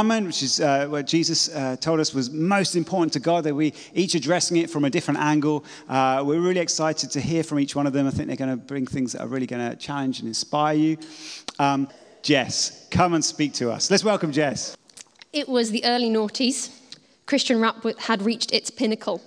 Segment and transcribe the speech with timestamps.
[0.00, 3.74] Which is uh, what Jesus uh, told us was most important to God, that we
[3.92, 5.62] each addressing it from a different angle.
[5.90, 8.06] Uh, we're really excited to hear from each one of them.
[8.06, 10.74] I think they're going to bring things that are really going to challenge and inspire
[10.74, 10.96] you.
[11.58, 11.86] Um,
[12.22, 13.90] Jess, come and speak to us.
[13.90, 14.74] Let's welcome Jess.
[15.34, 16.74] It was the early noughties.
[17.26, 19.20] Christian rap had reached its pinnacle.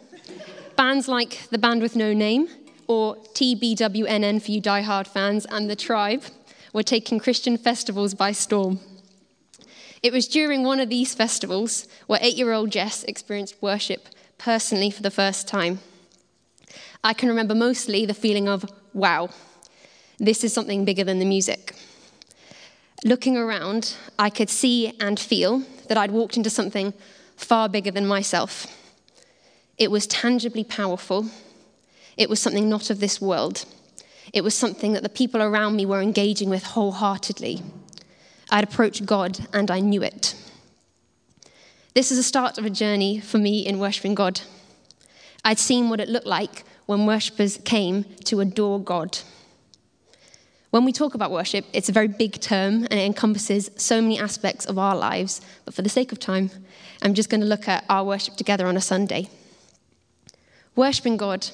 [0.76, 2.48] Bands like The Band with No Name
[2.88, 6.24] or TBWNN for you die-hard fans and The Tribe
[6.74, 8.80] were taking Christian festivals by storm.
[10.04, 14.92] It was during one of these festivals where eight year old Jess experienced worship personally
[14.92, 15.80] for the first time.
[17.06, 19.30] I can remember mostly the feeling of, wow,
[20.20, 21.74] this is something bigger than the music.
[23.06, 26.94] Looking around, I could see and feel that I'd walked into something
[27.38, 28.68] far bigger than myself.
[29.78, 31.28] It was tangibly powerful.
[32.18, 33.66] It was something not of this world.
[34.34, 37.62] It was something that the people around me were engaging with wholeheartedly.
[38.54, 40.36] I'd approached God and I knew it.
[41.96, 44.42] This is the start of a journey for me in worshipping God.
[45.44, 49.18] I'd seen what it looked like when worshippers came to adore God.
[50.70, 54.20] When we talk about worship, it's a very big term and it encompasses so many
[54.20, 55.42] aspects of our lives.
[55.66, 56.52] But for the sake of time,
[57.02, 59.30] I'm just going to look at our worship together on a Sunday.
[60.76, 61.48] Worshipping God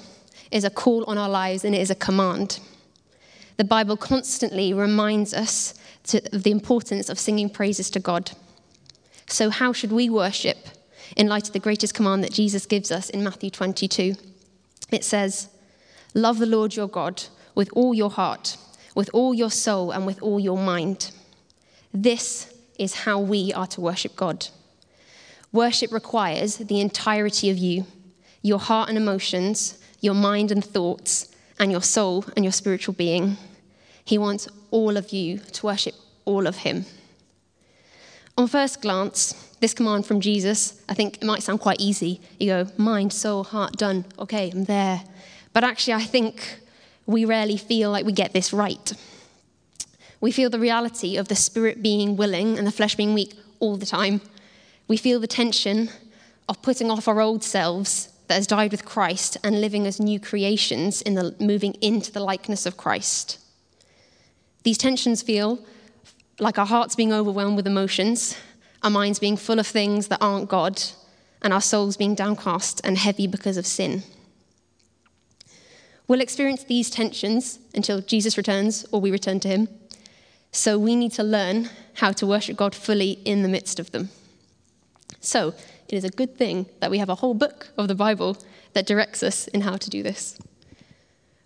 [0.52, 2.60] is a call on our lives and it is a command.
[3.56, 5.79] The Bible constantly reminds us
[6.14, 8.32] of the importance of singing praises to God.
[9.28, 10.58] So, how should we worship
[11.16, 14.16] in light of the greatest command that Jesus gives us in Matthew 22?
[14.92, 15.50] It says,
[16.14, 18.58] Love the Lord your God with all your heart
[19.00, 21.12] with all your soul and with all your mind.
[21.94, 24.48] This is how we are to worship God.
[25.54, 27.86] Worship requires the entirety of you,
[28.42, 33.38] your heart and emotions, your mind and thoughts, and your soul and your spiritual being.
[34.04, 36.86] He wants all of you to worship all of Him.
[38.38, 42.22] On first glance, this command from Jesus, I think it might sound quite easy.
[42.40, 44.06] You go, mind, soul, heart, done.
[44.18, 45.04] Okay, I'm there.
[45.52, 46.62] But actually, I think
[47.06, 48.94] we rarely feel like we get this right.
[50.22, 53.78] We feel the reality of the spirit being willing and the flesh being weak all
[53.78, 54.22] the time.
[54.88, 55.90] We feel the tension
[56.48, 60.20] of putting off our old selves that has died with Christ and living as new
[60.20, 63.40] creations in the moving into the likeness of Christ.
[64.64, 65.60] These tensions feel
[66.40, 68.38] like our hearts being overwhelmed with emotions,
[68.84, 70.82] our minds being full of things that aren't God,
[71.42, 74.04] and our souls being downcast and heavy because of sin.
[76.08, 79.70] We'll experience these tensions until Jesus returns or we return to him.
[80.52, 84.10] So we need to learn how to worship God fully in the midst of them.
[85.20, 85.54] So
[85.88, 88.38] it is a good thing that we have a whole book of the Bible
[88.74, 90.40] that directs us in how to do this.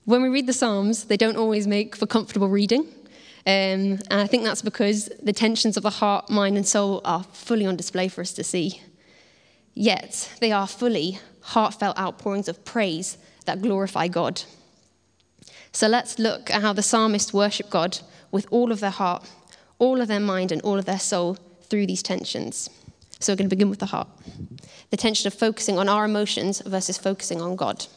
[0.06, 2.88] When we read the Psalms, they don't always make for comfortable reading.
[3.46, 7.24] Um, and I think that's because the tensions of the heart, mind, and soul are
[7.24, 8.82] fully on display for us to see.
[9.74, 14.44] Yet, they are fully heartfelt outpourings of praise that glorify God.
[15.74, 18.00] So let's look at how the psalmists worship God
[18.32, 19.30] with all of their heart,
[19.80, 22.70] all of their mind, and all of their soul through these tensions.
[23.20, 24.08] So we're going to begin with the heart
[24.94, 27.88] the tension of focusing on our emotions versus focusing on God.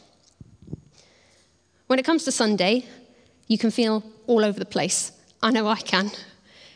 [1.85, 2.87] When it comes to Sunday,
[3.47, 5.11] you can feel all over the place.
[5.41, 6.11] I know I can.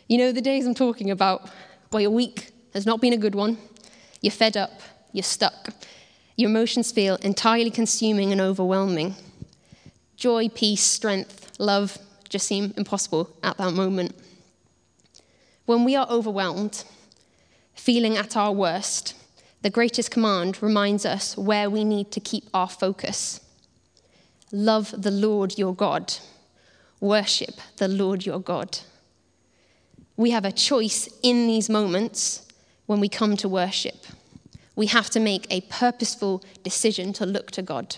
[0.07, 1.49] You know the days I'm talking about
[1.89, 3.57] where your week has not been a good one,
[4.22, 5.69] you're fed up, you're stuck,
[6.35, 9.16] your emotions feel entirely consuming and overwhelming.
[10.16, 11.97] Joy, peace, strength, love
[12.29, 14.16] just seem impossible at that moment.
[15.66, 16.83] When we are overwhelmed,
[17.73, 19.16] feeling at our worst,
[19.61, 23.41] the greatest command reminds us where we need to keep our focus.
[24.51, 26.13] Love the Lord your God.
[27.01, 28.79] Worship the Lord your God.
[30.16, 32.47] We have a choice in these moments
[32.85, 34.06] when we come to worship
[34.75, 37.97] we have to make a purposeful decision to look to God.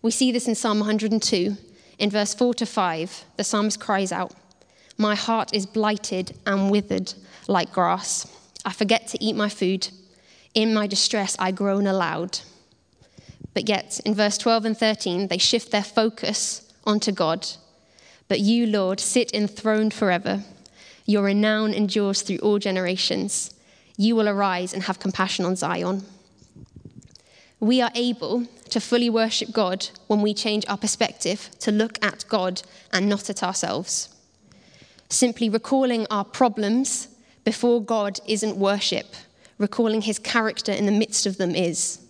[0.00, 1.56] We see this in Psalm 102.
[1.98, 4.32] In verse 4 to 5, the psalmist cries out,
[4.98, 7.14] My heart is blighted and withered
[7.48, 8.26] like grass.
[8.64, 9.88] I forget to eat my food.
[10.54, 12.40] In my distress, I groan aloud.
[13.54, 17.46] But yet, in verse 12 and 13, they shift their focus onto God.
[18.28, 20.44] But you, Lord, sit enthroned forever.
[21.06, 23.54] Your renown endures through all generations
[23.96, 26.04] you will arise and have compassion on Zion.
[27.60, 32.24] We are able to fully worship God when we change our perspective to look at
[32.28, 32.62] God
[32.92, 34.08] and not at ourselves.
[35.08, 37.08] Simply recalling our problems
[37.44, 39.14] before God isn't worship,
[39.58, 42.00] recalling his character in the midst of them is.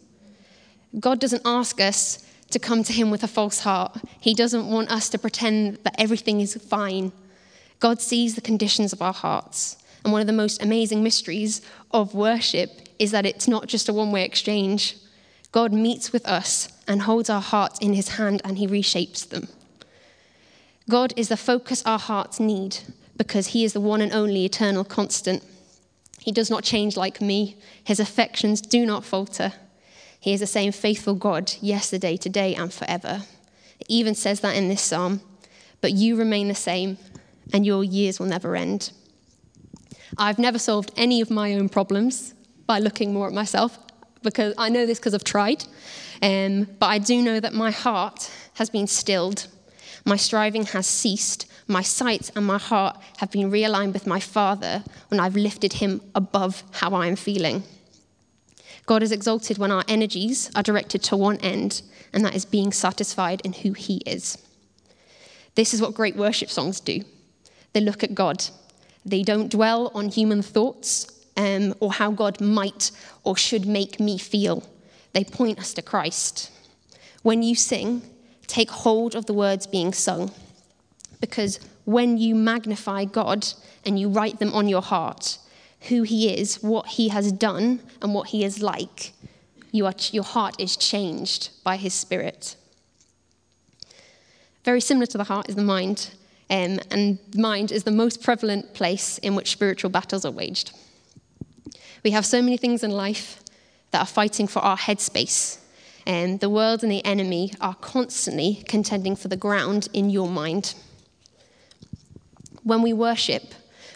[0.99, 4.91] God doesn't ask us to come to him with a false heart, he doesn't want
[4.91, 7.13] us to pretend that everything is fine.
[7.81, 12.15] God sees the conditions of our hearts And one of the most amazing mysteries of
[12.15, 14.97] worship is that it's not just a one way exchange.
[15.53, 19.49] God meets with us and holds our hearts in his hand and he reshapes them.
[20.89, 22.79] God is the focus our hearts need
[23.17, 25.45] because he is the one and only eternal constant.
[26.19, 29.53] He does not change like me, his affections do not falter.
[30.23, 33.23] He is the same faithful God yesterday, today, and forever.
[33.81, 35.21] It even says that in this psalm.
[35.81, 36.97] But you remain the same,
[37.53, 38.93] and your years will never end.
[40.17, 42.35] I've never solved any of my own problems
[42.69, 43.77] by looking more at myself,
[44.23, 45.65] because I know this because I've tried.
[46.23, 49.49] Um, but I do know that my heart has been stilled,
[50.05, 54.85] my striving has ceased, my sight and my heart have been realigned with my Father
[55.09, 57.65] when I've lifted him above how I am feeling.
[58.87, 61.83] God is exalted when our energies are directed to one end,
[62.13, 64.39] and that is being satisfied in who He is.
[65.55, 67.03] This is what great worship songs do
[67.73, 68.45] they look at God.
[69.05, 71.07] They don't dwell on human thoughts
[71.37, 72.91] um, or how God might
[73.25, 74.63] or should make me feel.
[75.13, 76.51] They point us to Christ.
[77.23, 78.03] When you sing,
[78.47, 80.33] take hold of the words being sung,
[81.21, 83.49] because when you magnify God
[83.85, 85.39] and you write them on your heart,
[85.89, 89.13] who he is, what he has done, and what he is like,
[89.73, 92.57] you are, your heart is changed by his spirit.
[94.65, 96.11] Very similar to the heart is the mind,
[96.51, 100.71] um, and mind is the most prevalent place in which spiritual battles are waged.
[102.05, 103.41] We have so many things in life
[103.91, 105.59] that are fighting for our headspace,
[106.07, 110.75] and the world and the enemy are constantly contending for the ground in your mind.
[112.63, 113.55] When we worship,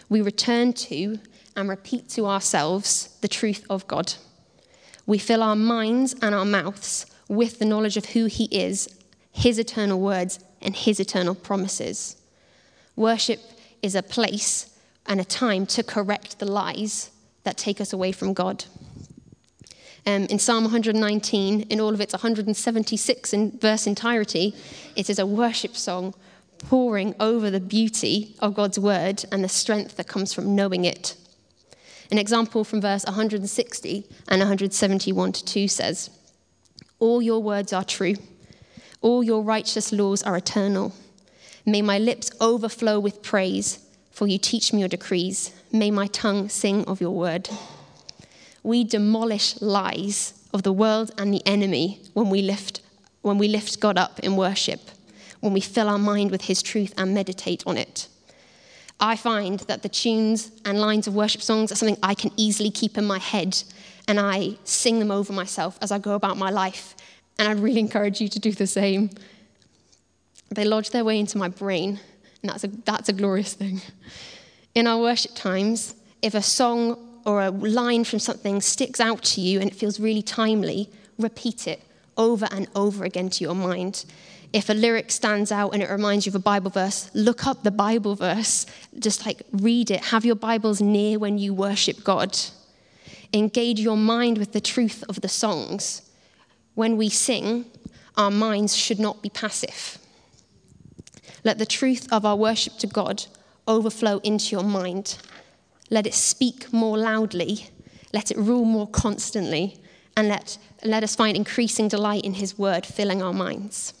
[0.09, 1.19] we return to
[1.57, 4.13] and repeat to ourselves the truth of God.
[5.05, 8.87] We fill our minds and our mouths with the knowledge of who He is,
[9.31, 12.15] His eternal words, and His eternal promises.
[12.95, 13.41] Worship
[13.81, 14.77] is a place
[15.07, 17.11] and a time to correct the lies
[17.43, 18.65] that take us away from God.
[20.05, 24.55] Um, in Psalm 119, in all of its 176 in verse entirety,
[24.95, 26.13] it is a worship song
[26.59, 31.15] pouring over the beauty of God's word and the strength that comes from knowing it.
[32.09, 36.09] An example from verse 160 and 171 to 2 says,
[36.99, 38.15] All your words are true,
[39.01, 40.93] all your righteous laws are eternal.
[41.65, 43.79] May my lips overflow with praise,
[44.11, 45.53] for you teach me your decrees.
[45.71, 47.49] May my tongue sing of your word.
[48.63, 52.81] We demolish lies of the world and the enemy when we lift,
[53.21, 54.79] when we lift God up in worship,
[55.41, 58.07] when we fill our mind with his truth and meditate on it.
[58.99, 62.71] I find that the tunes and lines of worship songs are something I can easily
[62.71, 63.61] keep in my head,
[64.07, 66.95] and I sing them over myself as I go about my life.
[67.37, 69.11] And I really encourage you to do the same.
[70.49, 71.99] They lodge their way into my brain,
[72.41, 73.81] and that's a, that's a glorious thing.
[74.73, 79.41] In our worship times, if a song or a line from something sticks out to
[79.41, 80.89] you and it feels really timely,
[81.19, 81.83] repeat it
[82.15, 84.05] over and over again to your mind
[84.53, 87.63] if a lyric stands out and it reminds you of a Bible verse, look up
[87.63, 88.65] the Bible verse.
[88.97, 90.05] Just like read it.
[90.05, 92.37] Have your Bibles near when you worship God.
[93.33, 96.01] Engage your mind with the truth of the songs.
[96.75, 97.65] When we sing,
[98.15, 99.97] our minds should not be passive.
[101.43, 103.25] Let the truth of our worship to God
[103.67, 105.17] overflow into your mind.
[105.89, 107.67] Let it speak more loudly.
[108.13, 109.77] Let it rule more constantly.
[110.15, 113.93] And let, let us find increasing delight in His word filling our minds.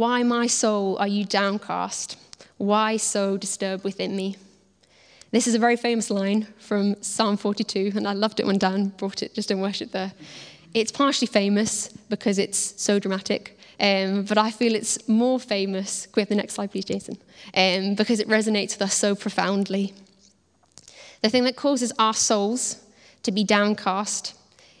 [0.00, 2.16] Why, my soul, are you downcast?
[2.56, 4.36] Why so disturbed within me?
[5.30, 8.94] This is a very famous line from Psalm 42, and I loved it when Dan
[8.96, 10.14] brought it just in worship there.
[10.72, 16.06] It's partially famous because it's so dramatic, um, but I feel it's more famous.
[16.06, 17.18] Can we have the next slide, please, Jason?
[17.52, 19.92] Um, because it resonates with us so profoundly.
[21.20, 22.82] The thing that causes our souls
[23.24, 24.34] to be downcast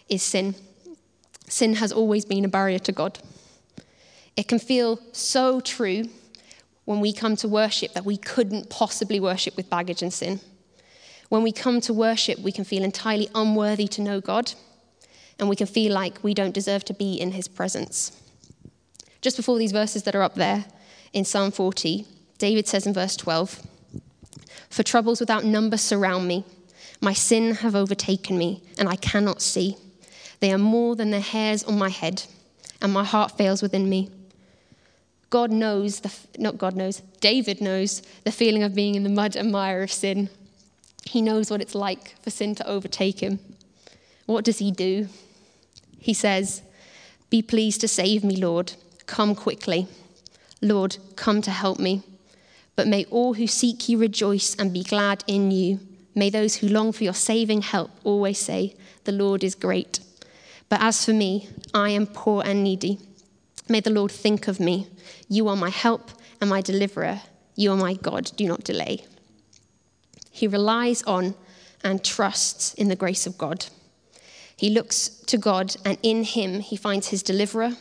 [0.08, 0.54] is sin.
[1.46, 3.18] Sin has always been a barrier to God.
[4.36, 6.08] It can feel so true
[6.84, 10.40] when we come to worship that we couldn't possibly worship with baggage and sin.
[11.28, 14.52] When we come to worship, we can feel entirely unworthy to know God,
[15.38, 18.12] and we can feel like we don't deserve to be in His presence.
[19.20, 20.64] Just before these verses that are up there
[21.12, 22.06] in Psalm 40,
[22.38, 23.62] David says in verse 12,
[24.70, 26.44] For troubles without number surround me.
[27.00, 29.76] My sin have overtaken me, and I cannot see.
[30.40, 32.24] They are more than the hairs on my head,
[32.82, 34.10] and my heart fails within me.
[35.30, 39.36] God knows, the, not God knows, David knows the feeling of being in the mud
[39.36, 40.28] and mire of sin.
[41.04, 43.38] He knows what it's like for sin to overtake him.
[44.26, 45.08] What does he do?
[45.98, 46.62] He says,
[47.30, 48.72] Be pleased to save me, Lord.
[49.06, 49.86] Come quickly.
[50.60, 52.02] Lord, come to help me.
[52.74, 55.80] But may all who seek you rejoice and be glad in you.
[56.14, 60.00] May those who long for your saving help always say, The Lord is great.
[60.68, 62.98] But as for me, I am poor and needy.
[63.70, 64.88] May the Lord think of me.
[65.28, 66.10] You are my help
[66.40, 67.22] and my deliverer.
[67.54, 68.32] You are my God.
[68.34, 69.04] Do not delay.
[70.28, 71.36] He relies on
[71.84, 73.66] and trusts in the grace of God.
[74.56, 77.76] He looks to God, and in him he finds his deliverer,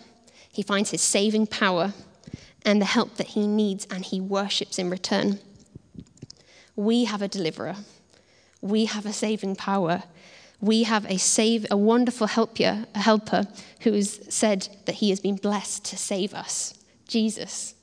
[0.51, 1.95] he finds his saving power,
[2.63, 5.39] and the help that he needs, and he worships in return.
[6.75, 7.77] We have a deliverer,
[8.61, 10.03] we have a saving power.
[10.61, 13.47] We have a, save, a wonderful helper, a helper
[13.81, 17.75] who has said that he has been blessed to save us Jesus.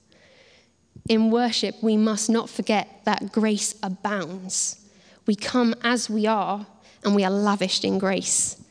[1.08, 4.80] In worship, we must not forget that grace abounds.
[5.26, 6.66] We come as we are,
[7.04, 8.62] and we are lavished in grace.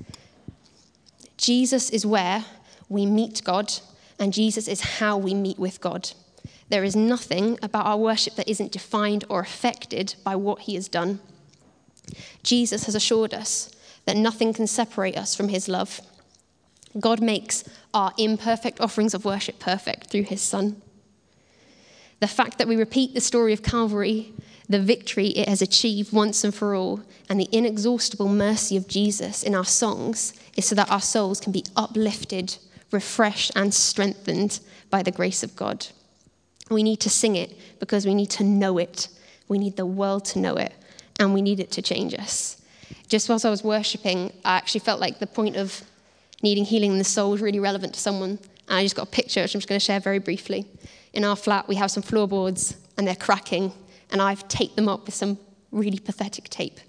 [1.37, 2.45] Jesus is where
[2.89, 3.71] we meet God,
[4.17, 6.11] and Jesus is how we meet with God.
[6.69, 10.87] There is nothing about our worship that isn't defined or affected by what he has
[10.87, 11.19] done.
[12.43, 13.74] Jesus has assured us
[14.05, 16.01] that nothing can separate us from his love.
[16.99, 20.81] God makes our imperfect offerings of worship perfect through his Son.
[22.19, 24.33] The fact that we repeat the story of Calvary,
[24.69, 29.43] the victory it has achieved once and for all, and the inexhaustible mercy of Jesus
[29.43, 32.57] in our songs is so that our souls can be uplifted,
[32.91, 34.59] refreshed, and strengthened
[34.89, 35.87] by the grace of God.
[36.71, 39.09] We need to sing it because we need to know it.
[39.47, 40.73] We need the world to know it,
[41.19, 42.61] and we need it to change us.
[43.07, 45.81] Just whilst I was worshipping, I actually felt like the point of
[46.41, 48.39] needing healing in the soul was really relevant to someone.
[48.67, 50.65] And I just got a picture, which I'm just going to share very briefly.
[51.13, 53.71] In our flat, we have some floorboards, and they're cracking,
[54.11, 55.37] and I've taped them up with some
[55.71, 56.79] really pathetic tape.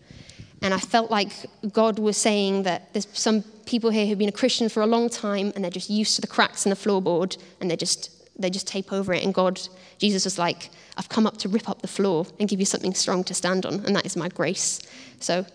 [0.62, 1.30] And I felt like
[1.72, 5.08] God was saying that there's some people here who've been a Christian for a long
[5.08, 8.50] time, and they're just used to the cracks in the floorboard, and they just they
[8.50, 9.24] just tape over it.
[9.24, 9.60] And God,
[9.98, 12.94] Jesus was like, I've come up to rip up the floor and give you something
[12.94, 14.80] strong to stand on, and that is my grace.
[15.20, 15.46] So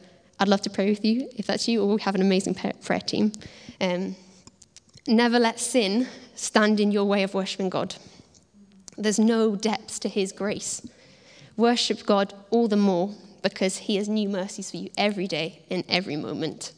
[0.42, 3.00] I'd love to pray with you if that's you, or we have an amazing prayer
[3.00, 3.32] team.
[3.80, 4.16] Um,
[5.08, 7.94] never let sin stand in your way of worshiping God.
[8.98, 10.82] There's no depths to His grace.
[11.58, 15.84] Worship God all the more because He has new mercies for you every day, in
[15.88, 16.74] every moment.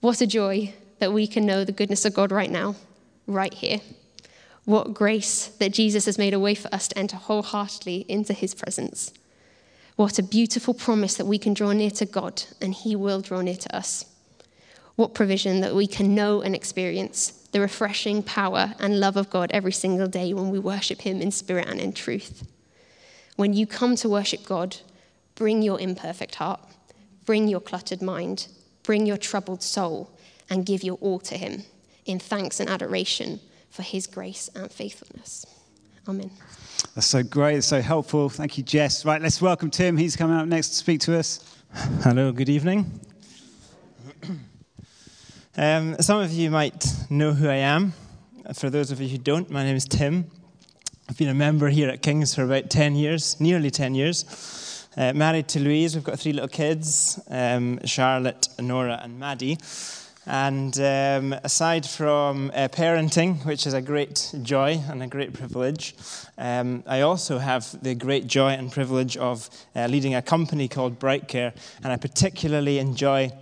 [0.00, 2.76] What a joy that we can know the goodness of God right now,
[3.26, 3.80] right here.
[4.64, 8.54] What grace that Jesus has made a way for us to enter wholeheartedly into His
[8.54, 9.12] presence.
[9.98, 13.40] What a beautiful promise that we can draw near to God and He will draw
[13.40, 14.04] near to us.
[14.94, 19.50] What provision that we can know and experience the refreshing power and love of God
[19.52, 22.46] every single day when we worship Him in spirit and in truth.
[23.34, 24.76] When you come to worship God,
[25.34, 26.60] bring your imperfect heart,
[27.26, 28.46] bring your cluttered mind,
[28.84, 30.16] bring your troubled soul,
[30.48, 31.64] and give your all to Him
[32.04, 35.44] in thanks and adoration for His grace and faithfulness.
[36.06, 36.30] Amen.
[36.94, 37.64] That's so great.
[37.64, 38.28] So helpful.
[38.28, 39.04] Thank you, Jess.
[39.04, 39.96] Right, let's welcome Tim.
[39.96, 41.40] He's coming up next to speak to us.
[42.02, 43.00] Hello, good evening.
[45.60, 47.92] Um, some of you might know who I am.
[48.54, 50.30] For those of you who don't, my name is Tim.
[51.08, 54.86] I've been a member here at King's for about 10 years, nearly 10 years.
[54.96, 59.58] Uh, married to Louise, we've got three little kids um, Charlotte, Nora, and Maddie.
[60.30, 65.94] And um, aside from uh, parenting, which is a great joy and a great privilege,
[66.36, 71.00] um, I also have the great joy and privilege of uh, leading a company called
[71.00, 71.56] Brightcare.
[71.82, 73.32] And I particularly enjoy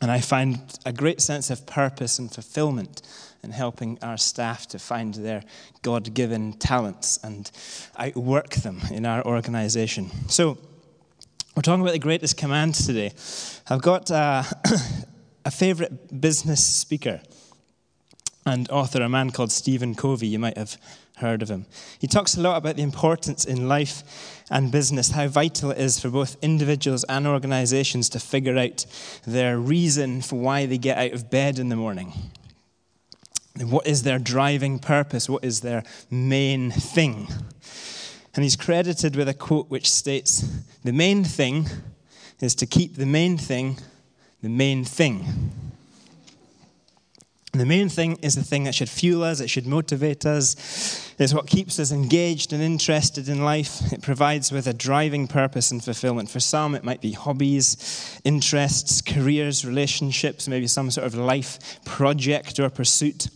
[0.00, 3.02] and I find a great sense of purpose and fulfillment
[3.42, 5.42] in helping our staff to find their
[5.82, 7.50] God given talents and
[7.98, 10.10] outwork them in our organization.
[10.28, 10.56] So,
[11.56, 13.12] we're talking about the greatest command today.
[13.68, 14.10] I've got
[15.44, 17.20] a favorite business speaker
[18.44, 20.26] and author, a man called Stephen Covey.
[20.26, 20.76] You might have
[21.16, 21.66] heard of him.
[21.98, 26.00] He talks a lot about the importance in life and business, how vital it is
[26.00, 28.84] for both individuals and organizations to figure out
[29.26, 32.12] their reason for why they get out of bed in the morning.
[33.60, 35.28] What is their driving purpose?
[35.28, 37.28] What is their main thing?
[38.34, 40.40] And he's credited with a quote which states
[40.82, 41.66] The main thing
[42.40, 43.78] is to keep the main thing
[44.42, 45.24] the main thing.
[47.52, 51.34] The main thing is the thing that should fuel us, it should motivate us, it's
[51.34, 53.92] what keeps us engaged and interested in life.
[53.92, 56.30] It provides with a driving purpose and fulfillment.
[56.30, 62.58] For some, it might be hobbies, interests, careers, relationships, maybe some sort of life project
[62.58, 63.28] or pursuit.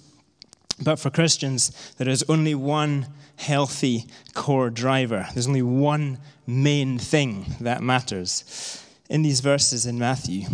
[0.82, 5.28] But for Christians, there is only one healthy core driver.
[5.34, 8.82] There's only one main thing that matters.
[9.08, 10.46] In these verses in Matthew,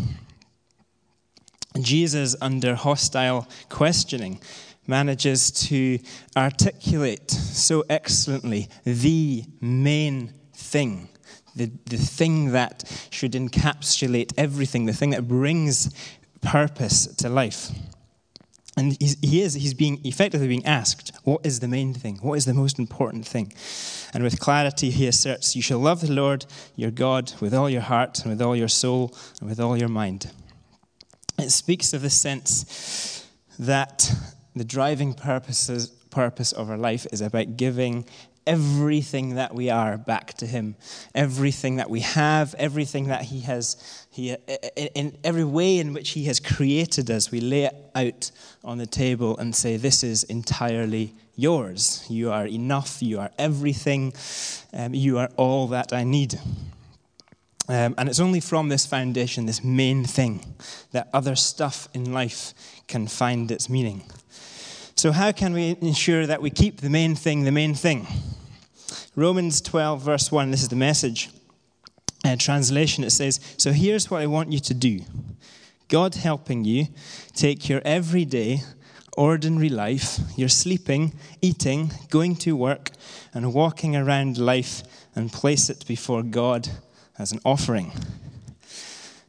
[1.81, 4.41] Jesus, under hostile questioning,
[4.87, 5.99] manages to
[6.37, 11.09] articulate so excellently the main thing,
[11.55, 15.93] the, the thing that should encapsulate everything, the thing that brings
[16.41, 17.71] purpose to life.
[18.77, 22.19] And he is, he's being effectively being asked, what is the main thing?
[22.23, 23.53] What is the most important thing?
[24.15, 27.83] And with clarity, he asserts, You shall love the Lord your God with all your
[27.83, 30.31] heart and with all your soul and with all your mind.
[31.43, 33.27] It speaks of the sense
[33.59, 34.13] that
[34.55, 38.05] the driving purposes, purpose of our life is about giving
[38.47, 40.75] everything that we are back to him.
[41.15, 44.37] Everything that we have everything that he has he
[44.95, 48.31] in every way in which he has created us we lay it out
[48.65, 52.05] on the table and say this is entirely yours.
[52.09, 53.03] You are enough.
[53.03, 54.13] You are everything.
[54.73, 56.39] Um, you are all that i need
[57.69, 60.55] um, and it's only from this foundation this main thing
[60.93, 62.55] that other stuff in life
[62.89, 64.03] can find its meaning
[64.95, 68.07] so, how can we ensure that we keep the main thing the main thing?
[69.17, 71.29] Romans 12, verse 1, this is the message
[72.25, 73.03] uh, translation.
[73.03, 75.01] It says, So here's what I want you to do
[75.89, 76.87] God helping you
[77.35, 78.61] take your everyday,
[79.17, 82.91] ordinary life, your sleeping, eating, going to work,
[83.35, 84.83] and walking around life
[85.17, 86.69] and place it before God
[87.19, 87.93] as an offering.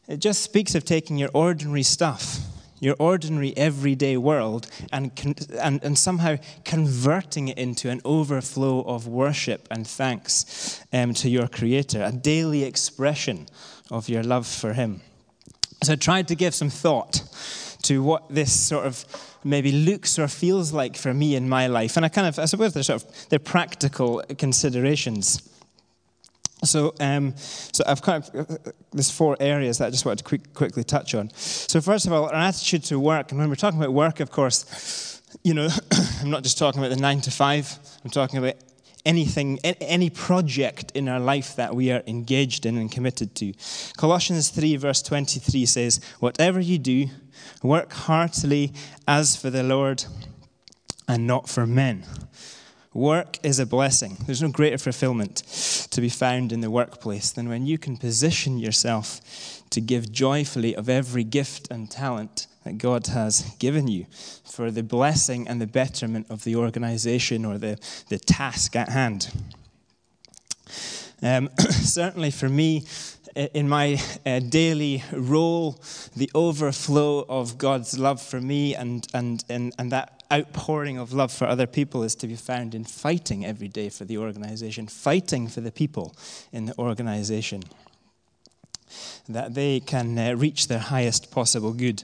[0.08, 2.40] It just speaks of taking your ordinary stuff
[2.84, 5.12] your ordinary everyday world and,
[5.62, 6.36] and, and somehow
[6.66, 12.64] converting it into an overflow of worship and thanks um, to your Creator, a daily
[12.64, 13.48] expression
[13.90, 15.00] of your love for Him.
[15.82, 17.24] So I tried to give some thought
[17.84, 19.06] to what this sort of
[19.46, 21.96] maybe looks or feels like for me in my life.
[21.96, 25.42] And I kind of, I suppose they're sort of, they're practical considerations.
[26.64, 28.58] So, um, so I've kind of
[28.92, 31.30] there's four areas that I just wanted to quick, quickly touch on.
[31.36, 34.32] So, first of all, our attitude to work, and when we're talking about work, of
[34.32, 35.68] course, you know,
[36.22, 37.78] I'm not just talking about the nine to five.
[38.04, 38.56] I'm talking about
[39.06, 43.54] anything, any project in our life that we are engaged in and committed to.
[43.98, 47.08] Colossians 3, verse 23 says, Whatever you do,
[47.62, 48.74] work heartily
[49.08, 50.06] as for the Lord
[51.08, 52.06] and not for men.
[52.94, 54.18] Work is a blessing.
[54.26, 55.38] There's no greater fulfillment
[55.90, 60.76] to be found in the workplace than when you can position yourself to give joyfully
[60.76, 64.06] of every gift and talent that God has given you
[64.46, 67.80] for the blessing and the betterment of the organization or the,
[68.10, 69.32] the task at hand.
[71.24, 72.86] Um, certainly for me,
[73.36, 75.82] in my uh, daily role,
[76.16, 81.32] the overflow of God's love for me and, and, and, and that outpouring of love
[81.32, 85.48] for other people is to be found in fighting every day for the organization, fighting
[85.48, 86.16] for the people
[86.52, 87.64] in the organization.
[89.28, 92.04] That they can uh, reach their highest possible good.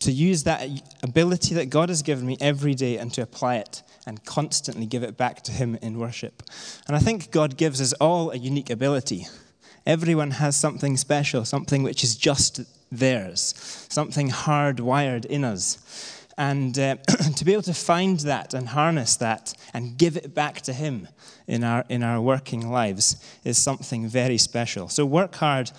[0.00, 0.68] To use that
[1.02, 5.02] ability that God has given me every day and to apply it and constantly give
[5.02, 6.42] it back to Him in worship.
[6.86, 9.26] And I think God gives us all a unique ability.
[9.88, 12.60] Everyone has something special, something which is just
[12.92, 13.54] theirs,
[13.88, 16.26] something hardwired in us.
[16.36, 16.96] And uh,
[17.36, 21.08] to be able to find that and harness that and give it back to Him
[21.46, 24.90] in our, in our working lives is something very special.
[24.90, 25.70] So work hard,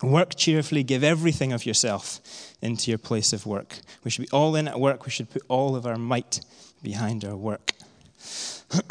[0.00, 2.20] work cheerfully, give everything of yourself
[2.62, 3.80] into your place of work.
[4.04, 6.40] We should be all in at work, we should put all of our might
[6.84, 7.72] behind our work.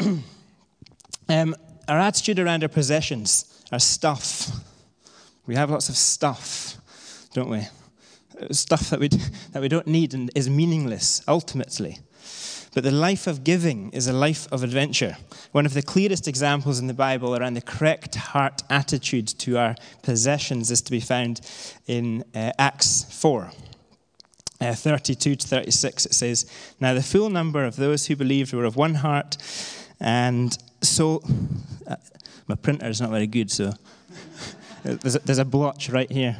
[1.30, 1.56] um,
[1.88, 4.50] our attitude around our possessions, our stuff.
[5.46, 6.76] We have lots of stuff,
[7.32, 7.66] don't we?
[8.50, 11.98] stuff that we, that we don't need and is meaningless ultimately.
[12.74, 15.16] But the life of giving is a life of adventure.
[15.52, 19.74] One of the clearest examples in the Bible around the correct heart attitude to our
[20.02, 21.40] possessions is to be found
[21.86, 23.50] in uh, Acts 4.
[24.60, 28.64] Uh, 32 to 36, it says, Now the full number of those who believed were
[28.64, 29.36] of one heart,
[30.00, 31.22] and so.
[31.86, 31.96] Uh,
[32.48, 33.72] my printer is not very good, so
[34.82, 36.36] there's a, there's a blotch right here.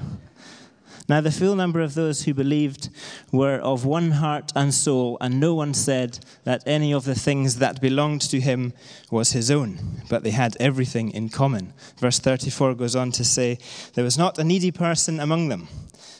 [1.09, 2.91] Now, the full number of those who believed
[3.33, 7.57] were of one heart and soul, and no one said that any of the things
[7.57, 8.75] that belonged to him
[9.11, 11.73] was his own, but they had everything in common.
[11.99, 13.59] Verse 34 goes on to say,
[13.95, 15.69] There was not a needy person among them,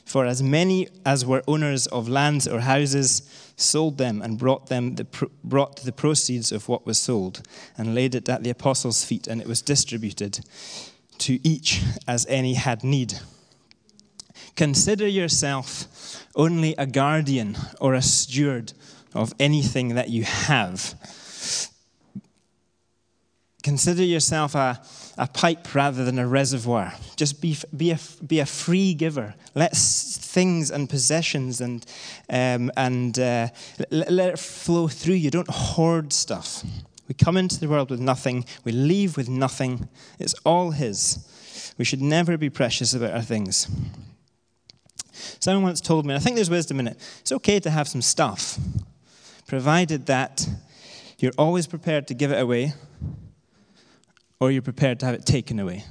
[0.07, 4.95] for as many as were owners of lands or houses sold them and brought them
[4.95, 5.07] the,
[5.45, 7.43] brought the proceeds of what was sold
[7.77, 10.41] and laid it at the apostles' feet, and it was distributed
[11.19, 13.15] to each as any had need.
[14.57, 18.73] Consider yourself only a guardian or a steward
[19.15, 20.95] of anything that you have.
[23.63, 24.81] Consider yourself a,
[25.19, 26.95] a pipe rather than a reservoir.
[27.17, 29.35] Just be, be, a, be a free giver.
[29.55, 31.85] Let things and possessions and,
[32.31, 33.49] um, and uh,
[33.91, 35.31] let, let it flow through you.
[35.31, 36.63] Don't hoard stuff.
[37.09, 39.89] We come into the world with nothing, we leave with nothing.
[40.19, 41.27] It's all His.
[41.79, 43.67] We should never be precious about our things.
[45.41, 48.03] Someone once told me, I think there's wisdom in it, it's okay to have some
[48.03, 48.59] stuff,
[49.47, 50.47] provided that
[51.19, 52.75] you're always prepared to give it away
[54.41, 55.85] or you're prepared to have it taken away.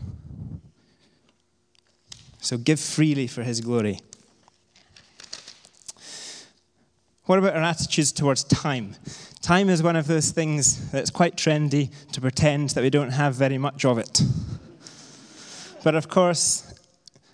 [2.40, 4.00] So give freely for his glory.
[7.26, 8.96] What about our attitudes towards time?
[9.42, 13.36] Time is one of those things that's quite trendy to pretend that we don't have
[13.36, 14.22] very much of it.
[15.84, 16.74] But of course,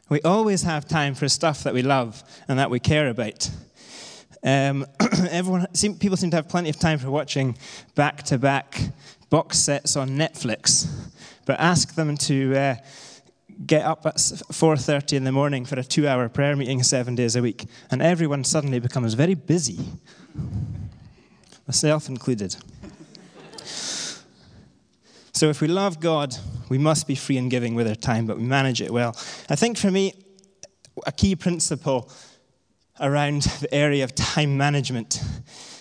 [0.09, 3.49] we always have time for stuff that we love and that we care about.
[4.43, 4.85] Um,
[5.29, 5.67] everyone,
[5.99, 7.57] people seem to have plenty of time for watching
[7.95, 8.79] back to back
[9.29, 10.87] box sets on Netflix,
[11.45, 12.75] but ask them to uh,
[13.65, 17.41] get up at 4.30 in the morning for a two-hour prayer meeting seven days a
[17.41, 19.79] week, and everyone suddenly becomes very busy,
[21.67, 22.55] myself included.
[25.33, 26.35] So if we love God,
[26.69, 29.15] we must be free and giving with our time, but we manage it well.
[29.49, 30.13] I think for me,
[31.07, 32.09] a key principle
[32.99, 35.21] around the area of time management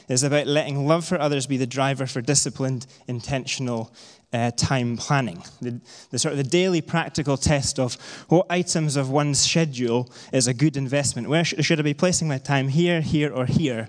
[0.08, 3.92] is about letting love for others be the driver for disciplined, intentional
[4.32, 5.42] uh, time planning.
[5.60, 7.94] The, the, sort of the daily practical test of
[8.28, 11.28] what items of one's schedule is a good investment.
[11.28, 12.68] Where sh- should I be placing my time?
[12.68, 13.88] Here, here, or here?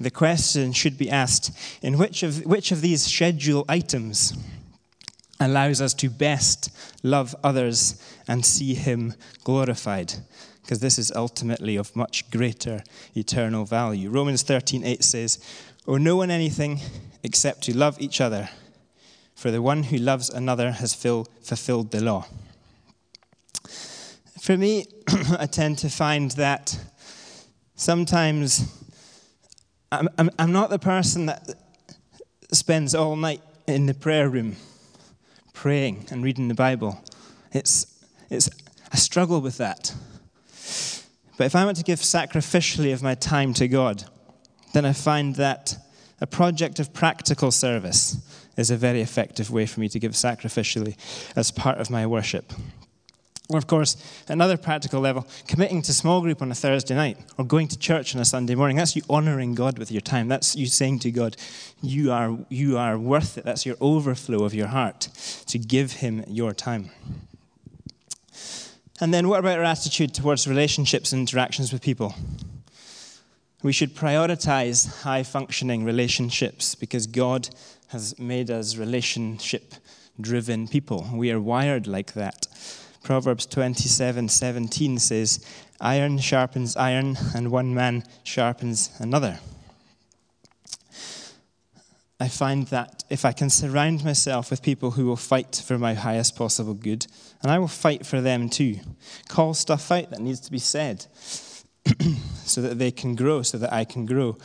[0.00, 1.50] The question should be asked
[1.82, 4.36] in which of, which of these schedule items
[5.40, 6.70] allows us to best
[7.02, 10.14] love others and see Him glorified?
[10.68, 12.84] Because this is ultimately of much greater
[13.16, 14.10] eternal value.
[14.10, 15.38] Romans 13:8 says,
[15.86, 16.82] "Owe no one anything
[17.22, 18.50] except to love each other,
[19.34, 22.26] for the one who loves another has fulfilled the law."
[24.38, 24.84] For me,
[25.38, 26.78] I tend to find that
[27.74, 28.66] sometimes
[29.90, 31.48] I'm, I'm, I'm not the person that
[32.52, 34.56] spends all night in the prayer room
[35.54, 37.02] praying and reading the Bible.
[37.52, 37.86] It's,
[38.28, 38.50] it's,
[38.92, 39.94] I struggle with that.
[41.38, 44.04] But if I want to give sacrificially of my time to God,
[44.74, 45.76] then I find that
[46.20, 48.16] a project of practical service
[48.56, 50.96] is a very effective way for me to give sacrificially
[51.36, 52.52] as part of my worship.
[53.48, 53.96] Or, of course,
[54.28, 58.14] another practical level, committing to small group on a Thursday night or going to church
[58.14, 58.76] on a Sunday morning.
[58.76, 60.28] That's you honoring God with your time.
[60.28, 61.36] That's you saying to God,
[61.80, 63.44] you are, you are worth it.
[63.44, 65.08] That's your overflow of your heart
[65.46, 66.90] to give Him your time.
[69.00, 72.14] And then, what about our attitude towards relationships and interactions with people?
[73.62, 77.48] We should prioritize high functioning relationships because God
[77.88, 79.74] has made us relationship
[80.20, 81.06] driven people.
[81.12, 82.46] We are wired like that.
[83.04, 85.44] Proverbs 27 17 says,
[85.80, 89.38] Iron sharpens iron, and one man sharpens another.
[92.20, 95.94] I find that if I can surround myself with people who will fight for my
[95.94, 97.06] highest possible good,
[97.42, 98.80] and I will fight for them too,
[99.28, 101.06] call stuff out that needs to be said
[102.44, 104.36] so that they can grow, so that I can grow.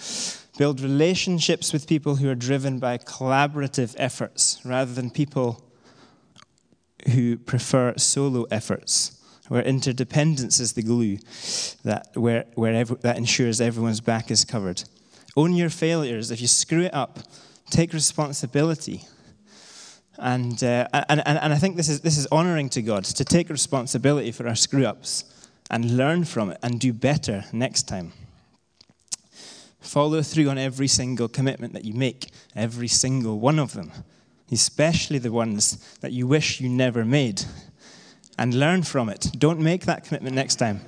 [0.60, 5.68] Build relationships with people who are driven by collaborative efforts rather than people
[7.14, 11.18] who prefer solo efforts, where interdependence is the glue
[11.84, 14.84] that, where, where every, that ensures everyone's back is covered.
[15.36, 16.30] Own your failures.
[16.30, 17.20] If you screw it up,
[17.74, 19.02] take responsibility.
[20.20, 23.26] And, uh, and, and, and I think this is, this is honoring to God to
[23.26, 25.26] take responsibility for our screw ups
[25.72, 28.14] and learn from it and do better next time.
[29.82, 33.92] Follow through on every single commitment that you make, every single one of them,
[34.52, 37.44] especially the ones that you wish you never made,
[38.38, 39.32] and learn from it.
[39.38, 40.80] Don't make that commitment next time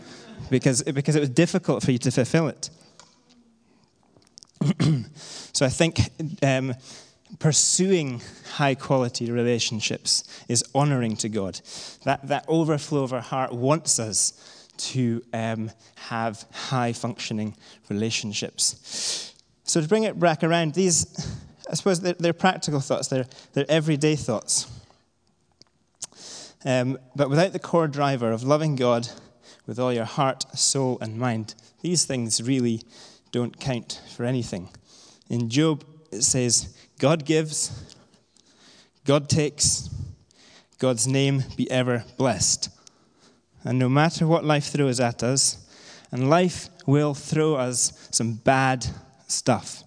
[0.50, 2.70] because, because it was difficult for you to fulfill it.
[5.16, 6.00] so I think
[6.44, 6.74] um,
[7.40, 8.22] pursuing
[8.54, 11.60] high quality relationships is honoring to God.
[12.04, 17.56] That, that overflow of our heart wants us to um, have high functioning
[17.90, 19.34] relationships.
[19.64, 21.06] So to bring it back around, these,
[21.70, 24.72] I suppose, they're, they're practical thoughts, they're, they're everyday thoughts.
[26.66, 29.08] Um, but without the core driver of loving God
[29.68, 32.82] with all your heart, soul, and mind, these things really
[33.36, 34.70] don't count for anything.
[35.30, 37.70] In Job, it says, God gives,
[39.04, 39.90] God takes,
[40.80, 42.70] God's name be ever blessed.
[43.66, 45.68] And no matter what life throws at us,
[46.14, 48.88] and life will throw us some bad
[49.28, 49.84] stuff,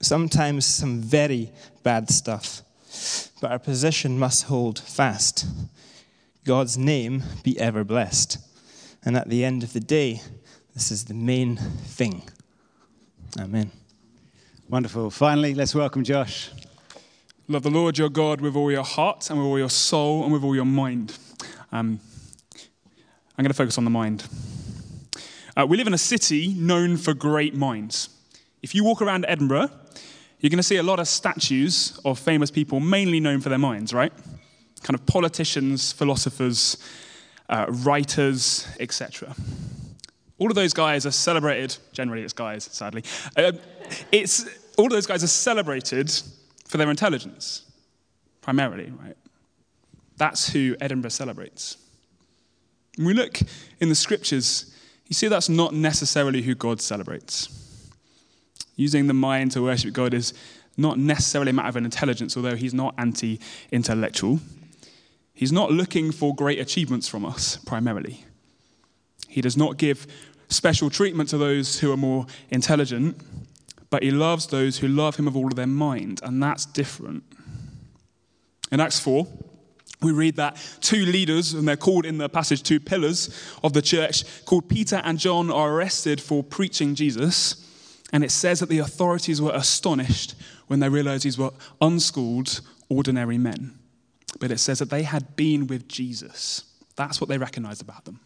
[0.00, 2.62] sometimes some very bad stuff.
[3.42, 5.44] but our position must hold fast.
[6.46, 8.38] God's name be ever blessed.
[9.04, 10.22] And at the end of the day,
[10.72, 12.22] this is the main thing.
[13.40, 13.72] Amen.
[14.68, 15.10] Wonderful.
[15.10, 16.50] Finally, let's welcome Josh.
[17.48, 20.32] Love the Lord your God with all your heart and with all your soul and
[20.32, 21.18] with all your mind.
[21.72, 21.98] Um,
[23.36, 24.24] I'm going to focus on the mind.
[25.56, 28.08] Uh, we live in a city known for great minds.
[28.62, 29.68] If you walk around Edinburgh,
[30.38, 33.58] you're going to see a lot of statues of famous people, mainly known for their
[33.58, 34.12] minds, right?
[34.84, 36.76] Kind of politicians, philosophers,
[37.48, 39.34] uh, writers, etc.
[40.44, 43.02] All of those guys are celebrated, generally it's guys, sadly.
[43.34, 43.52] Uh,
[44.12, 44.44] it's,
[44.76, 46.12] all of those guys are celebrated
[46.66, 47.62] for their intelligence,
[48.42, 49.16] primarily, right?
[50.18, 51.78] That's who Edinburgh celebrates.
[52.96, 53.40] When we look
[53.80, 54.76] in the scriptures,
[55.06, 57.48] you see that's not necessarily who God celebrates.
[58.76, 60.34] Using the mind to worship God is
[60.76, 63.40] not necessarily a matter of an intelligence, although he's not anti
[63.72, 64.40] intellectual.
[65.32, 68.26] He's not looking for great achievements from us, primarily.
[69.34, 70.06] He does not give
[70.48, 73.16] special treatment to those who are more intelligent,
[73.90, 77.22] but he loves those who love him with all of their mind, and that's different.
[78.72, 79.26] In Acts 4,
[80.02, 83.30] we read that two leaders, and they're called in the passage two pillars
[83.62, 87.60] of the church, called Peter and John, are arrested for preaching Jesus.
[88.12, 90.34] And it says that the authorities were astonished
[90.66, 93.78] when they realized these were unschooled, ordinary men.
[94.40, 96.64] But it says that they had been with Jesus.
[96.96, 98.20] That's what they recognized about them.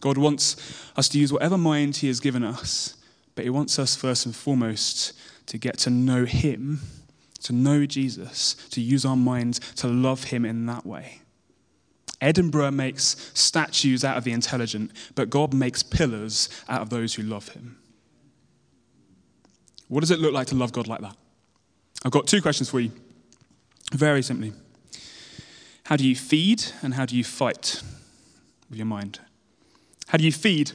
[0.00, 0.56] God wants
[0.96, 2.96] us to use whatever mind He has given us,
[3.34, 5.12] but He wants us first and foremost
[5.46, 6.80] to get to know Him,
[7.42, 11.20] to know Jesus, to use our minds to love Him in that way.
[12.20, 17.22] Edinburgh makes statues out of the intelligent, but God makes pillars out of those who
[17.22, 17.78] love Him.
[19.88, 21.16] What does it look like to love God like that?
[22.04, 22.90] I've got two questions for you.
[23.92, 24.52] Very simply.
[25.84, 27.82] How do you feed and how do you fight
[28.68, 29.20] with your mind?
[30.08, 30.72] How do you feed?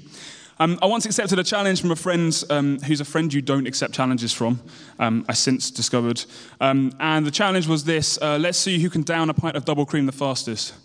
[0.59, 3.65] Um, I once accepted a challenge from a friend um, who's a friend you don't
[3.65, 4.59] accept challenges from,
[4.99, 6.23] um, I since discovered.
[6.59, 9.65] Um, and the challenge was this uh, let's see who can down a pint of
[9.65, 10.75] double cream the fastest.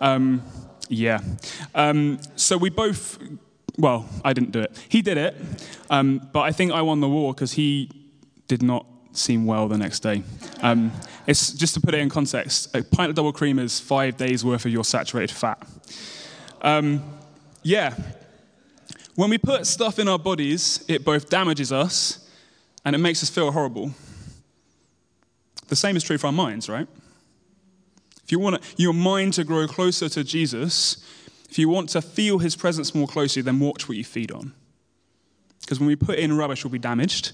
[0.00, 0.42] Um,
[0.88, 1.20] yeah.
[1.76, 3.18] Um, so we both,
[3.78, 4.84] well, I didn't do it.
[4.88, 5.36] He did it,
[5.88, 7.88] but I think I won the war because he
[8.48, 10.24] did not seem well the next day.
[11.28, 12.74] It's just to put it in context.
[12.74, 15.64] A pint of double cream is five days worth of your saturated fat.
[17.62, 17.94] Yeah.
[19.14, 22.28] When we put stuff in our bodies, it both damages us
[22.84, 23.92] and it makes us feel horrible.
[25.68, 26.88] The same is true for our minds, right?
[28.24, 31.04] If you want your mind to grow closer to Jesus,
[31.48, 34.52] if you want to feel his presence more closely, then watch what you feed on.
[35.60, 37.32] Because when we put in rubbish, we'll be damaged.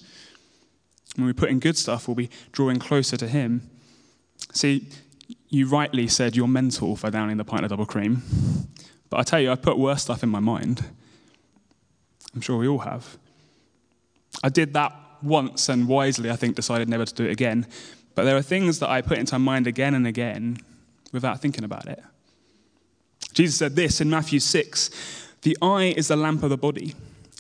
[1.17, 3.71] When we put in good stuff, we'll be drawing closer to him.
[4.53, 4.89] See,
[5.49, 8.23] you rightly said you're mental for downing the pint of double cream.
[9.11, 10.85] But I tell you, I put worse stuff in my mind.
[12.35, 13.17] I'm sure we all have.
[14.43, 14.93] I did that
[15.23, 17.67] once and wisely, I think, decided never to do it again.
[18.15, 20.59] But there are things that I put into my mind again and again
[21.13, 22.03] without thinking about it.
[23.33, 24.91] Jesus said this in Matthew 6
[25.43, 26.95] The eye is the lamp of the body.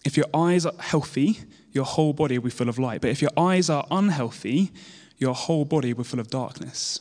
[0.04, 1.40] If your eyes are healthy,
[1.72, 3.00] your whole body will be full of light.
[3.00, 4.70] But if your eyes are unhealthy,
[5.18, 7.00] your whole body will be full of darkness.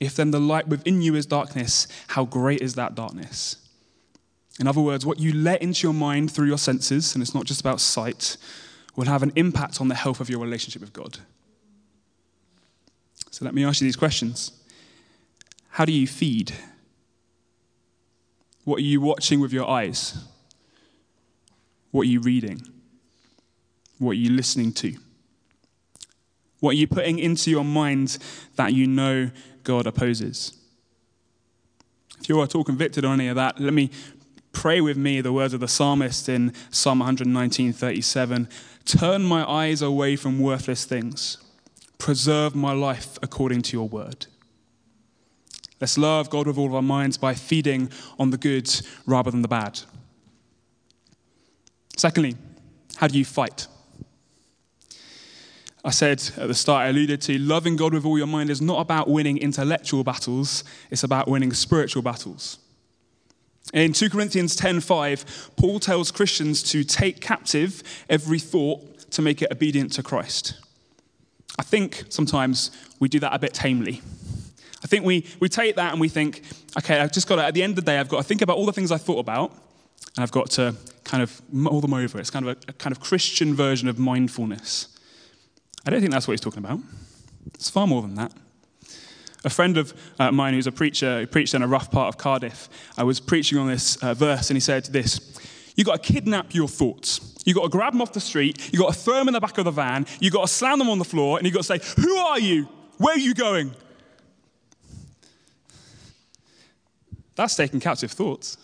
[0.00, 3.56] If then the light within you is darkness, how great is that darkness?
[4.60, 7.44] In other words, what you let into your mind through your senses, and it's not
[7.44, 8.36] just about sight,
[8.94, 11.18] will have an impact on the health of your relationship with God.
[13.30, 14.52] So let me ask you these questions
[15.70, 16.52] How do you feed?
[18.64, 20.22] What are you watching with your eyes?
[21.90, 22.62] What are you reading?
[23.98, 24.94] What are you listening to?
[26.60, 28.18] What are you putting into your mind
[28.56, 29.30] that you know
[29.64, 30.56] God opposes?
[32.20, 33.90] If you are at all convicted on any of that, let me
[34.62, 38.48] pray with me the words of the psalmist in Psalm 119:37.
[38.84, 41.38] Turn my eyes away from worthless things.
[41.98, 44.26] Preserve my life according to your word.
[45.80, 48.70] Let's love God with all of our minds by feeding on the good
[49.04, 49.80] rather than the bad.
[51.96, 52.36] Secondly,
[52.98, 53.66] how do you fight?
[55.84, 58.62] I said at the start, I alluded to loving God with all your mind is
[58.62, 62.60] not about winning intellectual battles, it's about winning spiritual battles.
[63.72, 69.50] In 2 Corinthians 10:5, Paul tells Christians to take captive every thought to make it
[69.50, 70.54] obedient to Christ.
[71.58, 74.02] I think sometimes we do that a bit tamely.
[74.82, 76.42] I think we, we take that and we think,
[76.78, 78.42] okay, I've just got to, at the end of the day, I've got to think
[78.42, 79.52] about all the things I thought about,
[80.16, 82.18] and I've got to kind of mull them over.
[82.18, 84.88] It's kind of a, a kind of Christian version of mindfulness.
[85.86, 86.80] I don't think that's what he's talking about.
[87.54, 88.32] It's far more than that.
[89.44, 92.16] A friend of uh, mine who's a preacher, who preached in a rough part of
[92.16, 95.38] Cardiff, I was preaching on this uh, verse, and he said this
[95.74, 97.34] You've got to kidnap your thoughts.
[97.44, 99.40] You've got to grab them off the street, you've got to throw them in the
[99.40, 101.64] back of the van, you've got to slam them on the floor, and you've got
[101.64, 102.68] to say, Who are you?
[102.98, 103.74] Where are you going?
[107.34, 108.56] That's taking captive thoughts.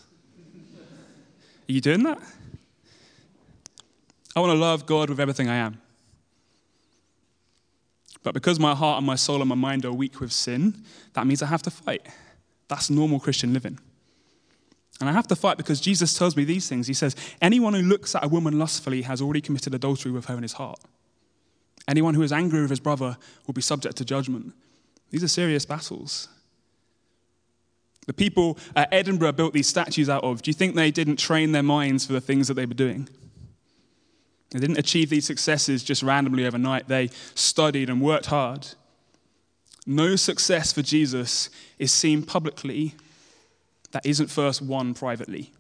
[1.69, 2.19] Are you doing that?
[4.37, 5.81] I want to love God with everything I am.
[8.23, 10.83] But because my heart and my soul and my mind are weak with sin,
[11.15, 12.07] that means I have to fight.
[12.69, 13.79] That's normal Christian living.
[15.01, 16.87] And I have to fight because Jesus tells me these things.
[16.87, 20.37] He says, Anyone who looks at a woman lustfully has already committed adultery with her
[20.37, 20.81] in his heart.
[21.87, 24.53] Anyone who is angry with his brother will be subject to judgment.
[25.11, 26.29] These are serious battles.
[28.07, 31.53] The people at Edinburgh built these statues out of, do you think they didn't train
[31.53, 33.09] their minds for the things that they were doing?
[34.51, 36.89] They didn't achieve these successes just randomly overnight.
[36.89, 38.69] They studied and worked hard.
[39.87, 42.95] No success for Jesus is seen publicly
[43.93, 45.53] that isn't first won privately.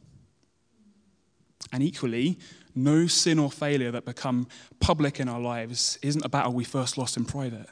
[1.72, 2.38] And equally,
[2.74, 4.46] no sin or failure that become
[4.80, 7.66] public in our lives isn't a battle we first lost in private.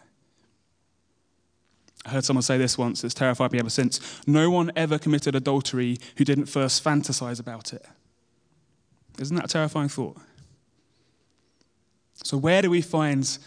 [2.04, 4.00] I heard someone say this once, it's terrified me ever since.
[4.26, 7.84] No one ever committed adultery who didn't first fantasize about it.
[9.18, 10.16] Isn't that a terrifying thought?
[12.26, 13.38] So, where do we find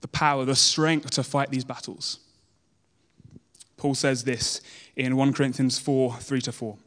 [0.00, 2.20] the power, the strength to fight these battles?
[3.76, 4.62] Paul says this
[4.96, 6.78] in 1 Corinthians 4 3 to 4.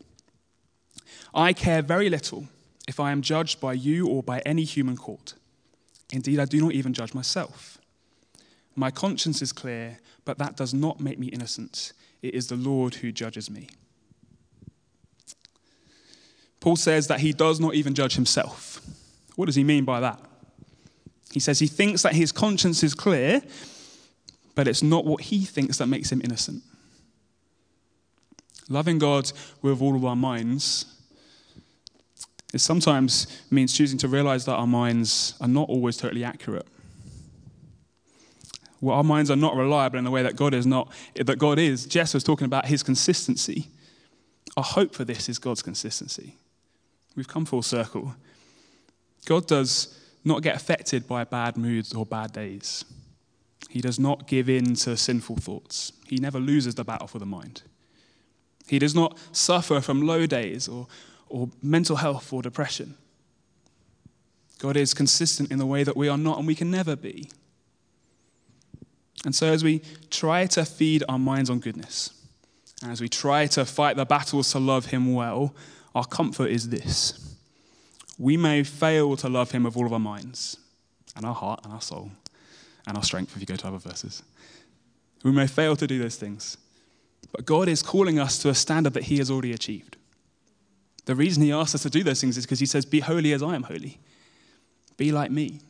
[1.36, 2.47] I care very little
[2.88, 5.36] if I am judged by you or by any human court.
[6.12, 7.78] Indeed, I do not even judge myself.
[8.76, 11.93] My conscience is clear, but that does not make me innocent.
[12.23, 13.69] It is the Lord who judges me.
[16.60, 18.82] Paul says that he does not even judge himself.
[19.36, 20.27] What does he mean by that?
[21.38, 23.43] He says he thinks that his conscience is clear,
[24.56, 26.63] but it's not what he thinks that makes him innocent.
[28.67, 30.97] Loving God with all of our minds
[32.56, 36.65] it sometimes means choosing to realize that our minds are not always totally accurate.
[38.82, 41.60] Well, our minds are not reliable in the way that God is not that God
[41.60, 41.86] is.
[41.86, 43.67] Jess was talking about his consistency.
[44.56, 46.36] Our hope for this is God's consistency.
[47.15, 48.15] We've come full circle.
[49.26, 49.95] God does
[50.28, 52.86] not get affected by bad moods or bad days.
[53.70, 55.92] He does not give in to sinful thoughts.
[56.08, 57.63] He never loses the battle for the mind.
[58.68, 60.88] He does not suffer from low days or,
[61.30, 62.96] or mental health or depression.
[64.60, 67.30] God is consistent in the way that we are not and we can never be.
[69.26, 72.12] And so, as we try to feed our minds on goodness,
[72.82, 75.56] and as we try to fight the battles to love Him well,
[75.96, 77.37] our comfort is this
[78.17, 80.58] we may fail to love him with all of our minds
[81.15, 82.12] and our heart and our soul
[82.88, 84.23] and our strength, if you go to other verses.
[85.23, 86.58] We may fail to do those things.
[87.32, 89.97] But God is calling us to a standard that he has already achieved.
[91.06, 93.34] The reason he asks us to do those things is because he says, Be holy
[93.34, 93.99] as I am holy.
[94.97, 95.62] Be like me.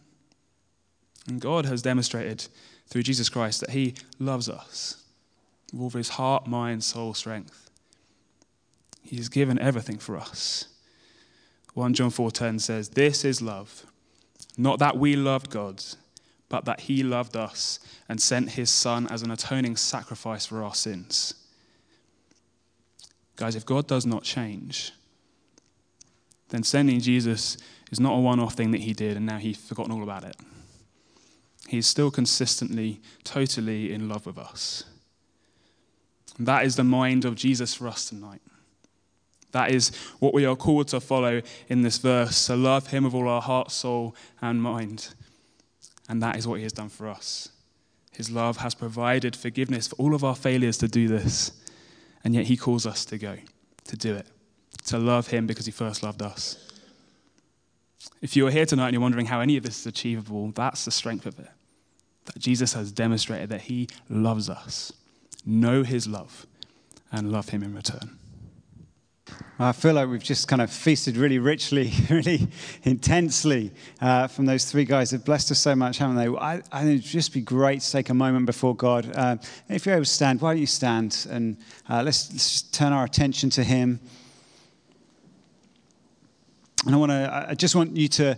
[1.27, 2.47] And God has demonstrated
[2.87, 5.03] through Jesus Christ that he loves us
[5.71, 7.69] with all of his heart, mind, soul, strength.
[9.03, 10.65] He has given everything for us.
[11.77, 13.85] 1 John 4:10 says, "This is love,
[14.57, 15.83] not that we loved God,
[16.49, 20.73] but that he loved us and sent his son as an atoning sacrifice for our
[20.73, 21.35] sins."
[23.35, 24.91] Guys, if God does not change,
[26.49, 27.57] then sending Jesus
[27.91, 30.35] is not a one-off thing that he did and now he's forgotten all about it.
[31.67, 34.83] He's still consistently, totally in love with us.
[36.39, 38.41] And that is the mind of Jesus for us tonight.
[39.57, 39.89] That is
[40.19, 43.41] what we are called to follow in this verse to love Him with all our
[43.41, 45.15] heart, soul, and mind.
[46.07, 47.49] And that is what He has done for us.
[48.11, 51.53] His love has provided forgiveness for all of our failures to do this.
[52.23, 53.35] And yet He calls us to go,
[53.85, 54.27] to do it,
[54.85, 56.63] to love Him because He first loved us.
[58.21, 60.85] If you are here tonight and you're wondering how any of this is achievable, that's
[60.85, 61.49] the strength of it.
[62.25, 64.93] That Jesus has demonstrated that He loves us.
[65.47, 66.45] Know His love
[67.11, 68.19] and love Him in return.
[69.59, 72.47] I feel like we've just kind of feasted really richly, really
[72.83, 75.09] intensely uh, from those three guys.
[75.09, 76.27] They've blessed us so much, haven't they?
[76.27, 79.11] I, I think it'd just be great to take a moment before God.
[79.15, 81.57] Uh, if you're able to stand, why don't you stand and
[81.89, 83.99] uh, let's, let's turn our attention to Him.
[86.85, 88.37] And I want to, I just want you to,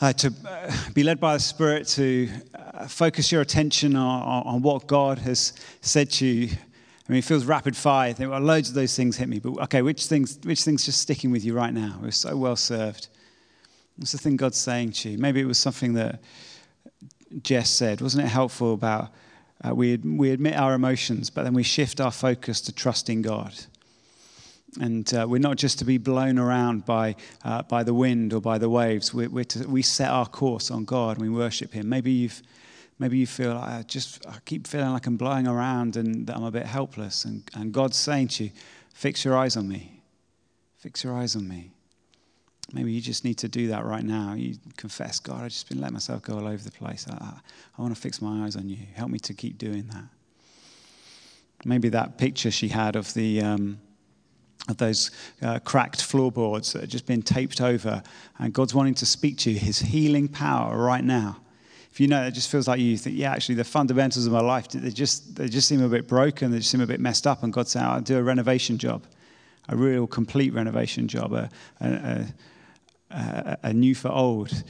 [0.00, 4.62] uh, to uh, be led by the Spirit to uh, focus your attention on, on,
[4.62, 5.52] what God has
[5.82, 6.56] said to you
[7.08, 8.12] I mean, it feels rapid fire.
[8.12, 11.00] There were loads of those things hit me, but okay, which things, which things just
[11.00, 11.98] sticking with you right now?
[12.00, 13.08] We're so well served.
[13.96, 15.18] What's the thing God's saying to you?
[15.18, 16.20] Maybe it was something that
[17.42, 18.00] Jess said?
[18.00, 19.10] Wasn't it helpful about
[19.64, 23.52] uh, we, we admit our emotions, but then we shift our focus to trusting God?
[24.80, 28.40] And uh, we're not just to be blown around by, uh, by the wind or
[28.40, 29.12] by the waves.
[29.12, 31.88] We're, we're to, we set our course on God and we worship Him.
[31.88, 32.42] Maybe, you've,
[33.02, 36.36] maybe you feel like I just I keep feeling like I'm blowing around and that
[36.36, 37.24] I'm a bit helpless.
[37.24, 38.50] And, and God's saying to you,
[38.94, 40.00] fix your eyes on me.
[40.76, 41.72] Fix your eyes on me.
[42.72, 44.34] Maybe you just need to do that right now.
[44.34, 47.04] You confess, God, I've just been letting myself go all over the place.
[47.10, 47.40] I, I,
[47.76, 48.78] I want to fix my eyes on you.
[48.94, 50.04] Help me to keep doing that.
[51.64, 53.42] Maybe that picture she had of the.
[53.42, 53.80] Um,
[54.68, 55.10] of those
[55.42, 58.00] uh, cracked floorboards that have just been taped over.
[58.38, 61.40] And God's wanting to speak to you, His healing power right now.
[61.92, 64.40] If you know, it just feels like you think, yeah, actually, the fundamentals of my
[64.40, 67.26] life, they just, they just seem a bit broken, they just seem a bit messed
[67.26, 67.42] up.
[67.42, 69.04] And God's saying, I'll do a renovation job,
[69.68, 71.50] a real complete renovation job, a,
[71.82, 72.26] a,
[73.10, 74.64] a, a new for old.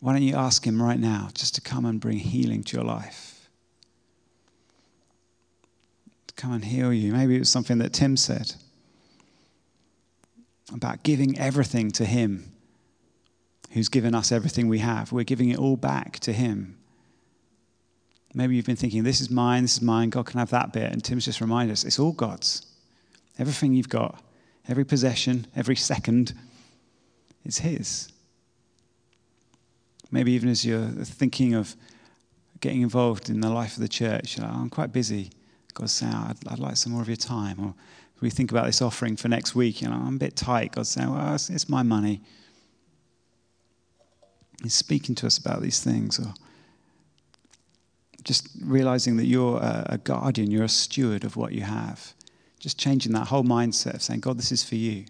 [0.00, 2.84] Why don't you ask Him right now just to come and bring healing to your
[2.84, 3.48] life?
[6.26, 7.12] To come and heal you.
[7.12, 8.54] Maybe it was something that Tim said
[10.74, 12.57] about giving everything to Him
[13.70, 15.12] who's given us everything we have.
[15.12, 16.78] We're giving it all back to Him.
[18.34, 20.92] Maybe you've been thinking, this is mine, this is mine, God can have that bit.
[20.92, 22.66] And Tim's just reminded us, it's all God's.
[23.38, 24.22] Everything you've got,
[24.68, 26.34] every possession, every second,
[27.44, 28.12] it's His.
[30.10, 31.76] Maybe even as you're thinking of
[32.60, 35.30] getting involved in the life of the church, you're like, oh, I'm quite busy.
[35.74, 37.60] God's saying, I'd, I'd like some more of your time.
[37.60, 37.74] Or
[38.20, 40.72] we think about this offering for next week, you know, I'm a bit tight.
[40.72, 42.20] God's saying, well, it's, it's my money.
[44.62, 46.18] He's speaking to us about these things.
[46.18, 46.34] Or
[48.24, 52.14] just realizing that you're a, a guardian, you're a steward of what you have.
[52.58, 55.04] Just changing that whole mindset of saying, God, this is for you.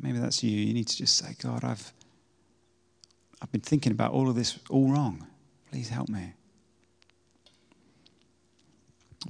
[0.00, 0.56] Maybe that's you.
[0.56, 1.92] You need to just say, God, I've,
[3.42, 5.26] I've been thinking about all of this all wrong.
[5.70, 6.34] Please help me.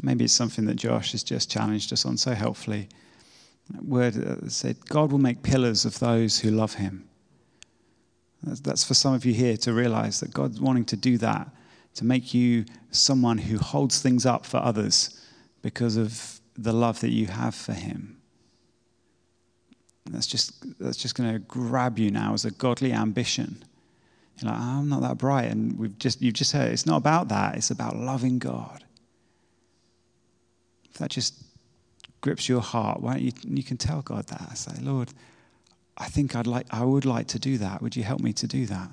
[0.03, 2.89] Maybe it's something that Josh has just challenged us on so helpfully.
[3.71, 7.09] That word that said, God will make pillars of those who love him.
[8.43, 11.49] That's for some of you here to realize that God's wanting to do that,
[11.95, 15.21] to make you someone who holds things up for others
[15.63, 18.19] because of the love that you have for him.
[20.11, 23.65] That's just, that's just going to grab you now as a godly ambition.
[24.39, 25.51] You're like, I'm not that bright.
[25.51, 28.85] And we've just, you've just heard it's not about that, it's about loving God.
[30.85, 31.35] If that just
[32.27, 34.59] grips your heart, why don't you, you can tell God that.
[34.59, 35.13] Say, Lord,
[35.97, 37.81] I think I'd like, I would like to do that.
[37.81, 38.91] Would you help me to do that?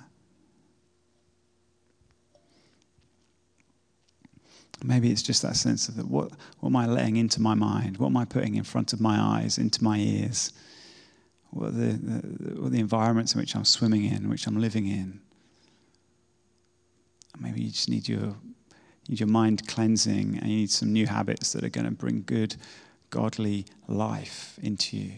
[4.84, 6.30] Maybe it's just that sense of that what,
[6.60, 7.98] what am I letting into my mind?
[7.98, 10.54] What am I putting in front of my eyes, into my ears?
[11.50, 14.86] What are the, the, what the environments in which I'm swimming in, which I'm living
[14.86, 15.22] in?
[17.40, 18.20] Maybe you just need your
[19.06, 21.92] you need your mind cleansing, and you need some new habits that are going to
[21.92, 22.56] bring good,
[23.14, 25.12] godly life into you.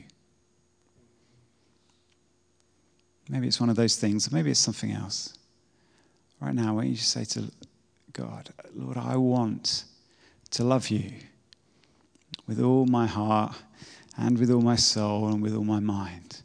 [3.29, 5.33] Maybe it's one of those things, or maybe it's something else.
[6.41, 7.49] Right now, why don't you just say to
[8.11, 9.85] God, Lord, I want
[10.51, 11.09] to love you
[12.47, 13.55] with all my heart
[14.17, 16.41] and with all my soul and with all my mind.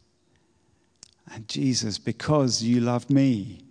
[1.32, 3.64] And Jesus, because you loved me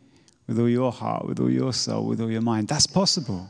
[0.47, 3.47] with all your heart, with all your soul, with all your mind, that's possible.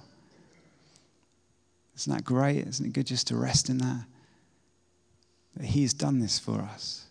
[1.96, 2.68] Isn't that great?
[2.68, 4.06] Isn't it good just to rest in that?
[5.56, 7.06] That He's done this for us.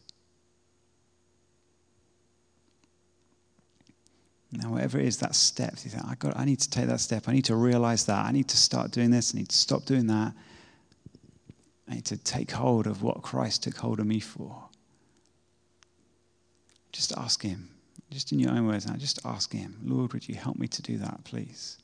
[4.51, 7.01] Now, whatever it is, that step, you think, I, got, I need to take that
[7.01, 7.29] step.
[7.29, 8.25] I need to realize that.
[8.25, 9.35] I need to start doing this.
[9.35, 10.33] I need to stop doing that.
[11.89, 14.69] I need to take hold of what Christ took hold of me for.
[16.93, 17.69] Just ask Him,
[18.11, 20.83] just in your own words now, just ask Him, Lord, would you help me to
[20.83, 21.79] do that, please?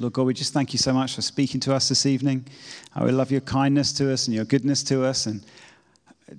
[0.00, 2.46] Lord God, we just thank you so much for speaking to us this evening.
[2.94, 5.44] I we love your kindness to us and your goodness to us and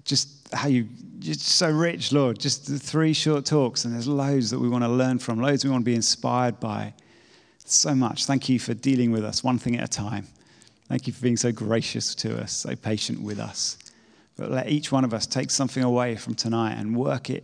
[0.03, 0.87] just how you,
[1.19, 2.39] you're so rich, Lord.
[2.39, 5.63] Just the three short talks, and there's loads that we want to learn from, loads
[5.63, 6.91] we want to be inspired by.
[7.63, 8.25] So much.
[8.25, 10.25] Thank you for dealing with us one thing at a time.
[10.87, 13.77] Thank you for being so gracious to us, so patient with us.
[14.37, 17.43] But let each one of us take something away from tonight and work it,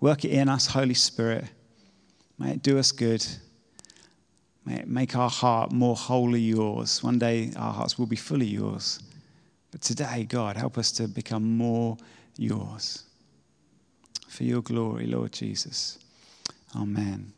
[0.00, 1.46] work it in us, Holy Spirit.
[2.38, 3.26] May it do us good.
[4.66, 7.02] Make our heart more wholly yours.
[7.02, 8.98] One day our hearts will be fully yours.
[9.70, 11.96] But today, God, help us to become more
[12.36, 13.04] yours.
[14.28, 15.98] For your glory, Lord Jesus.
[16.74, 17.32] Amen.